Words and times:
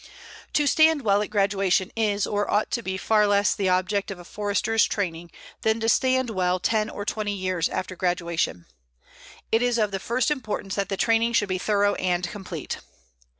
To 0.53 0.65
stand 0.65 1.03
well 1.03 1.21
at 1.21 1.29
graduation 1.29 1.91
is 1.95 2.25
or 2.25 2.49
ought 2.49 2.71
to 2.71 2.81
be 2.81 2.97
far 2.97 3.27
less 3.27 3.53
the 3.53 3.69
object 3.69 4.09
of 4.09 4.17
a 4.17 4.23
Forester's 4.25 4.83
training 4.85 5.29
than 5.61 5.79
to 5.79 5.87
stand 5.87 6.31
well 6.31 6.59
ten 6.59 6.89
or 6.89 7.05
twenty 7.05 7.33
years 7.35 7.69
after 7.69 7.95
graduation. 7.95 8.65
It 9.51 9.61
is 9.61 9.77
of 9.77 9.91
the 9.91 9.99
first 9.99 10.31
importance 10.31 10.73
that 10.73 10.89
the 10.89 10.97
training 10.97 11.33
should 11.33 11.49
be 11.49 11.59
thorough 11.59 11.93
and 11.93 12.27
complete. 12.27 12.79